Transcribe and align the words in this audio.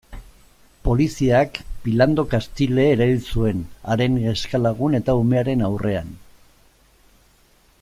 Poliziak 0.85 1.59
Philando 1.83 2.25
Castile 2.31 2.87
erail 2.93 3.21
zuen, 3.35 3.61
haren 3.93 4.17
neska-lagun 4.23 4.99
eta 5.01 5.17
umearen 5.21 5.63
aurrean. 5.69 6.11